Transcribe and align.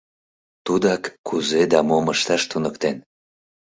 Тудак 0.65 1.03
кузе 1.27 1.61
да 1.71 1.79
мом 1.87 2.05
ышташ 2.13 2.43
туныктен. 2.49 2.95